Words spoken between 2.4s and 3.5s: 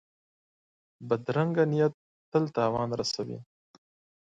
تاوان رسوي